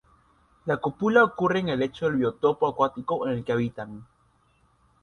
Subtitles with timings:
[0.65, 4.07] La cópula ocurre en el lecho del biotopo acuático en el que habitan.